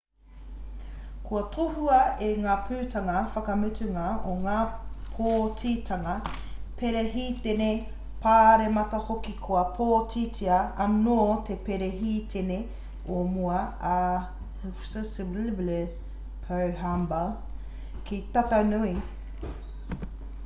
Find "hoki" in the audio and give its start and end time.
9.09-9.33